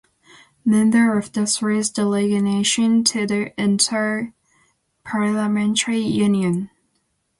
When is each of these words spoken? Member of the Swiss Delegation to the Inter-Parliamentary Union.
Member 0.65 1.15
of 1.19 1.31
the 1.31 1.45
Swiss 1.45 1.91
Delegation 1.91 3.03
to 3.03 3.27
the 3.27 3.53
Inter-Parliamentary 3.61 5.99
Union. 5.99 6.71